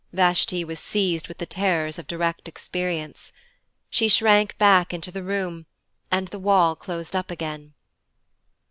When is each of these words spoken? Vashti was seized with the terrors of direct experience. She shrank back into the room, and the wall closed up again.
Vashti 0.11 0.63
was 0.63 0.79
seized 0.79 1.27
with 1.27 1.37
the 1.37 1.45
terrors 1.45 1.99
of 1.99 2.07
direct 2.07 2.47
experience. 2.47 3.31
She 3.91 4.07
shrank 4.07 4.57
back 4.57 4.95
into 4.95 5.11
the 5.11 5.21
room, 5.21 5.67
and 6.11 6.27
the 6.29 6.39
wall 6.39 6.75
closed 6.75 7.15
up 7.15 7.29
again. 7.29 7.73